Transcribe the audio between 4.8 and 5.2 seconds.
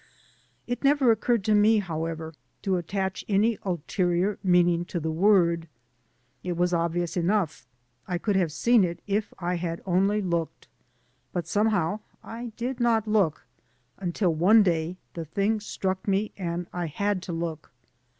to the